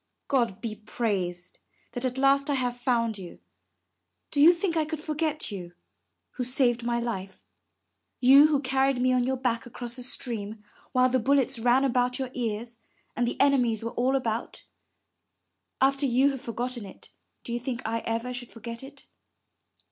[0.27, 1.59] God be praised,
[1.91, 3.37] that at last I have found you.
[4.31, 5.73] Do you think I could forget you,
[6.31, 7.45] who saved my life?
[8.19, 12.17] You, who carried me on your back across the stream while the bullets ran about
[12.17, 12.79] your ears,
[13.15, 13.81] and the enemies.
[13.81, 15.93] 406 UP ONE PAIR OF STAIRS were all about?
[15.99, 17.11] After you have forgotten it,
[17.43, 19.05] do you think I ever should forget it?